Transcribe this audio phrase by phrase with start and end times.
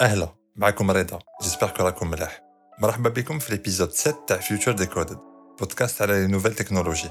[0.00, 2.42] اهلا معكم رضا جيسبر كو راكم ملاح
[2.78, 5.18] مرحبا بكم في الابيزود 7 تاع فيوتشر ديكودد
[5.58, 7.08] بودكاست على لي نوفيل تكنولوجي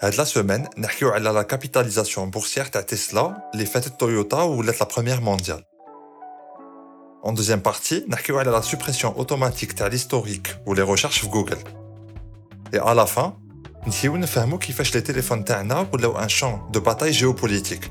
[0.00, 4.88] هاد لا سومين نحكيو على لا كابيتاليزاسيون بورسيير تاع تسلا اللي فاتت تويوتا ولات لا
[4.94, 5.64] بروميير مونديال
[7.26, 11.58] En deuxième partie, نحكيو على la suppression automatique تاع l'historique ou les recherches في جوجل.
[12.74, 13.32] Et à la fin,
[13.86, 17.90] نسيو نفهمو كيفاش لي تيليفون تاعنا ولاو ان شان دو باتاي جيوبوليتيك.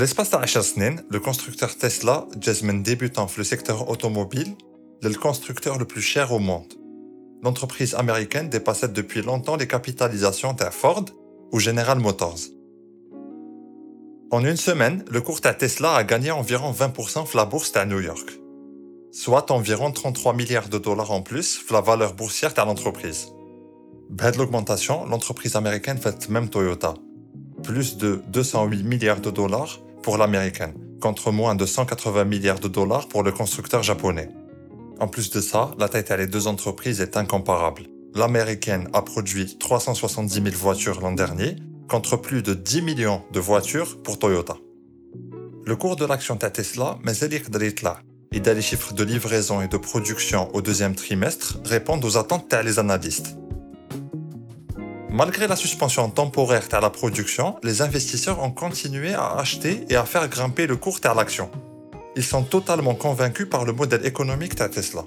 [0.00, 0.40] Fl-espace ta'
[1.10, 4.56] le constructeur Tesla Jasmine débutant dans le secteur automobile,
[5.02, 6.72] est le constructeur le plus cher au monde.
[7.42, 11.04] L'entreprise américaine dépassait depuis longtemps les capitalisations de Ford
[11.52, 12.38] ou General Motors.
[14.30, 17.84] En une semaine, le cours de Tesla a gagné environ 20% de la bourse à
[17.84, 18.40] New York,
[19.12, 23.26] soit environ 33 milliards de dollars en plus de la valeur boursière de l'entreprise.
[24.08, 26.94] Bête l'augmentation, l'entreprise américaine fait même Toyota,
[27.62, 33.08] plus de 208 milliards de dollars pour l'américaine, contre moins de 180 milliards de dollars
[33.08, 34.28] pour le constructeur japonais.
[34.98, 37.84] En plus de ça, la taille des deux entreprises est incomparable.
[38.14, 41.56] L'américaine a produit 370 000 voitures l'an dernier,
[41.88, 44.56] contre plus de 10 millions de voitures pour Toyota.
[45.64, 47.28] Le cours de l'action Tesla, mais est
[48.32, 52.78] et les chiffres de livraison et de production au deuxième trimestre répondent aux attentes des
[52.78, 53.36] analystes.
[55.20, 60.06] Malgré la suspension temporaire de la production, les investisseurs ont continué à acheter et à
[60.06, 61.50] faire grimper le cours de l'action.
[62.16, 65.04] Ils sont totalement convaincus par le modèle économique de Tesla.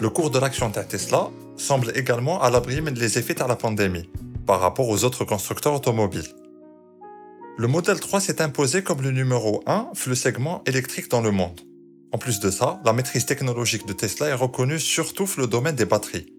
[0.00, 4.10] Le cours de l'action de Tesla semble également à l'abri des effets de la pandémie
[4.44, 6.34] par rapport aux autres constructeurs automobiles.
[7.56, 11.60] Le modèle 3 s'est imposé comme le numéro 1 le segment électrique dans le monde.
[12.10, 15.84] En plus de ça, la maîtrise technologique de Tesla est reconnue surtout le domaine des
[15.84, 16.35] batteries.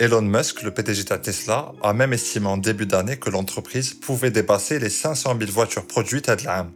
[0.00, 4.30] Elon Musk, le PDG de Tesla, a même estimé en début d'année que l'entreprise pouvait
[4.30, 6.72] dépasser les 500 000 voitures produites à l'âme.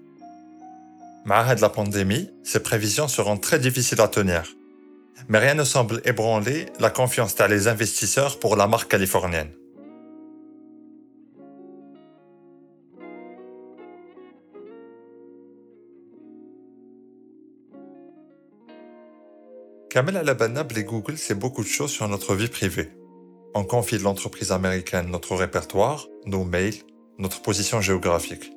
[1.24, 4.42] De la pandémie, ces prévisions seront très difficiles à tenir.
[5.28, 9.52] Mais rien ne semble ébranler la confiance des investisseurs pour la marque californienne.
[19.88, 22.90] Kamel Alabanab et Google, c'est beaucoup de choses sur notre vie privée
[23.55, 26.75] On confie de l'entreprise américaine notre répertoire, nos mails,
[27.17, 28.51] notre position géographique.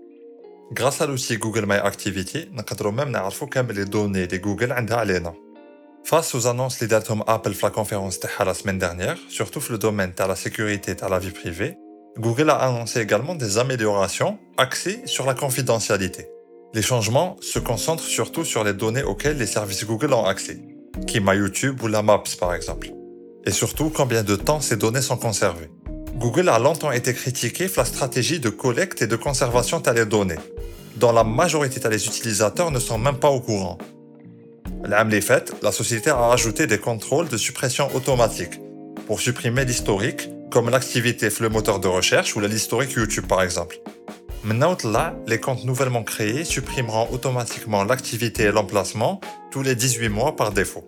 [0.73, 4.97] Grâce à l'outil Google My Activity, nous pouvons même savoir les données de Google عندها
[4.97, 5.34] علينا.
[6.05, 9.78] Face aux annonces les datum Apple la conférence de la semaine dernière, surtout dans le
[9.78, 11.77] domaine de la sécurité et de la vie privée,
[12.19, 16.27] Google a annoncé également des améliorations axées sur la confidentialité.
[16.75, 20.59] Les changements se concentrent surtout sur les données auxquelles les services Google ont accès,
[21.06, 22.89] qui ma YouTube ou la Maps par exemple.
[23.47, 25.69] Et surtout combien de temps ces données sont conservées.
[26.18, 30.06] Google a longtemps été critiqué pour la stratégie de collecte et de conservation de les
[30.06, 30.40] données,
[30.97, 33.78] dont la majorité des utilisateurs ne sont même pas au courant.
[35.22, 38.59] Faite, la société a ajouté des contrôles de suppression automatique
[39.06, 43.78] pour supprimer l'historique, comme l'activité le moteur de recherche ou l'historique YouTube par exemple.
[44.44, 49.22] Maintenant, là, les comptes nouvellement créés supprimeront automatiquement l'activité et l'emplacement
[49.52, 50.84] tous les 18 mois par défaut.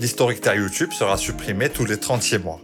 [0.00, 2.60] L'historique YouTube sera supprimé tous les 36 mois.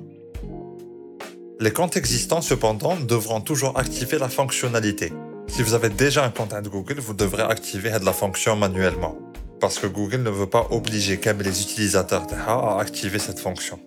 [1.61, 5.13] Les comptes existants, cependant, devront toujours activer la fonctionnalité.
[5.47, 9.17] Si vous avez déjà un compte de Google, vous devrez activer la fonction manuellement.
[9.61, 13.79] Parce que Google ne veut pas obliger comme les utilisateurs à activer cette fonction.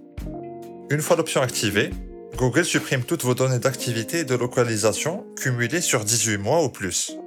[0.90, 1.90] Une fois l'option activée,
[2.38, 7.18] Google supprime toutes vos données d'activité et de localisation cumulées sur 18 mois ou plus.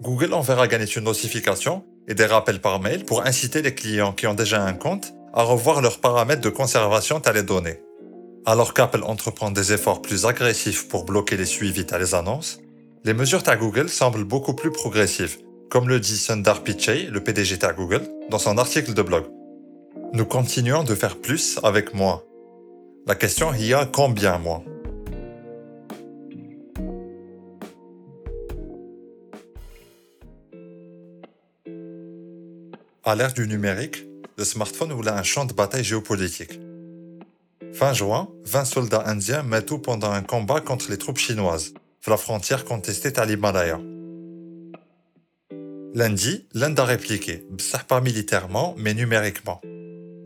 [0.00, 4.26] Google enverra gagner une notification et des rappels par mail pour inciter les clients qui
[4.26, 7.80] ont déjà un compte à revoir leurs paramètres de conservation de les données.
[8.46, 12.60] Alors qu'Apple entreprend des efforts plus agressifs pour bloquer les suivis à les annonces,
[13.04, 15.38] les mesures à Google semblent beaucoup plus progressives,
[15.70, 19.24] comme le dit Sundar Pichai, le PDG à Google, dans son article de blog.
[20.12, 22.22] Nous continuons de faire plus avec moins.
[23.06, 24.64] La question est a combien moins?
[33.04, 34.09] À l'ère du numérique,
[34.40, 36.58] le smartphone ouvre un champ de bataille géopolitique.
[37.74, 41.74] Fin juin, 20 soldats indiens tout pendant un combat contre les troupes chinoises,
[42.06, 43.78] la frontière contestée à l'Himalaya.
[45.92, 47.44] Lundi, l'Inde a répliqué,
[47.86, 49.60] pas militairement, mais numériquement.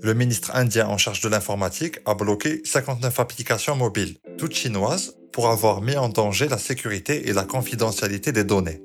[0.01, 5.49] Le ministre indien en charge de l'informatique a bloqué 59 applications mobiles, toutes chinoises, pour
[5.49, 8.81] avoir mis en danger la sécurité et la confidentialité des données.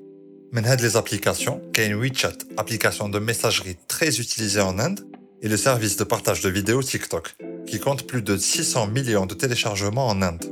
[0.51, 5.01] Mais les applications, une WeChat, application de messagerie très utilisée en Inde,
[5.41, 9.33] et le service de partage de vidéos TikTok, qui compte plus de 600 millions de
[9.33, 10.45] téléchargements en Inde.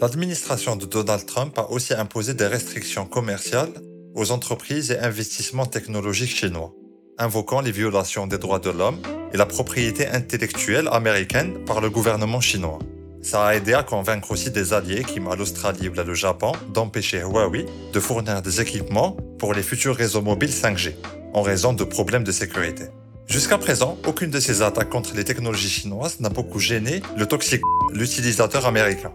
[0.00, 3.72] L'administration de Donald Trump a aussi imposé des restrictions commerciales
[4.14, 6.74] aux entreprises et investissements technologiques chinois,
[7.18, 8.98] invoquant les violations des droits de l'homme
[9.32, 12.78] et la propriété intellectuelle américaine par le gouvernement chinois.
[13.22, 17.66] Ça a aidé à convaincre aussi des alliés, comme l'Australie ou le Japon, d'empêcher Huawei
[17.92, 20.94] de fournir des équipements pour les futurs réseaux mobiles 5G,
[21.32, 22.86] en raison de problèmes de sécurité.
[23.32, 27.62] Jusqu'à présent, aucune de ces attaques contre les technologies chinoises n'a beaucoup gêné le toxique,
[27.90, 29.10] l'utilisateur américain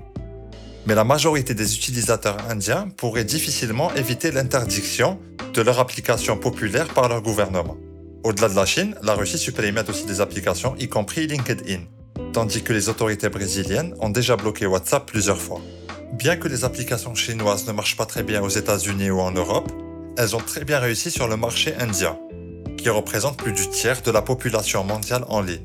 [0.87, 5.19] mais la majorité des utilisateurs indiens pourraient difficilement éviter l'interdiction
[5.53, 7.75] de leur application populaire par leur gouvernement.
[8.23, 11.81] Au-delà de la Chine, la Russie supprime aussi des applications, y compris LinkedIn,
[12.31, 15.59] tandis que les autorités brésiliennes ont déjà bloqué WhatsApp plusieurs fois.
[16.13, 19.69] Bien que les applications chinoises ne marchent pas très bien aux États-Unis ou en Europe,
[20.17, 22.17] elles ont très bien réussi sur le marché indien,
[22.77, 25.63] qui représente plus du tiers de la population mondiale en ligne.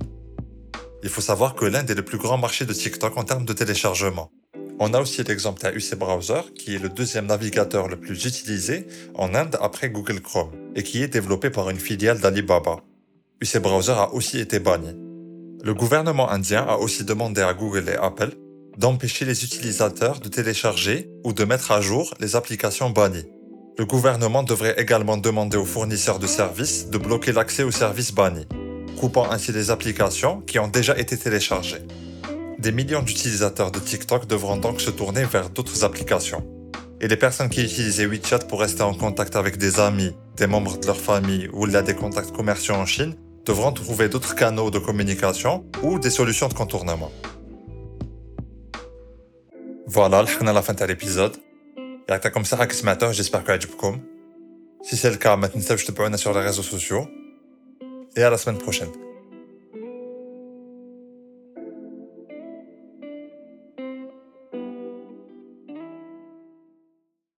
[1.02, 3.52] Il faut savoir que l'Inde est le plus grand marché de TikTok en termes de
[3.52, 4.30] téléchargement.
[4.78, 9.34] On a aussi l'exemple UC Browser, qui est le deuxième navigateur le plus utilisé en
[9.34, 12.80] Inde après Google Chrome, et qui est développé par une filiale d'Alibaba.
[13.40, 14.96] UC Browser a aussi été banni.
[15.64, 18.30] Le gouvernement indien a aussi demandé à Google et Apple
[18.78, 23.26] d'empêcher les utilisateurs de télécharger ou de mettre à jour les applications bannies.
[23.78, 28.46] Le gouvernement devrait également demander aux fournisseurs de services de bloquer l'accès aux services bannis,
[29.00, 31.80] coupant ainsi les applications qui ont déjà été téléchargées.
[32.58, 36.46] Des millions d'utilisateurs de TikTok devront donc se tourner vers d'autres applications.
[37.00, 40.78] Et les personnes qui utilisaient WeChat pour rester en contact avec des amis, des membres
[40.78, 43.16] de leur famille ou des contacts commerciaux en Chine
[43.46, 47.10] devront trouver d'autres canaux de communication ou des solutions de contournement.
[49.86, 51.36] Voilà, je à la fin de l'épisode.
[52.18, 52.56] Comme ça
[53.12, 53.76] j'espère que vous
[54.82, 57.08] Si c'est le cas, maintenant je te peux sur les réseaux sociaux.
[58.16, 58.90] Et à la semaine prochaine.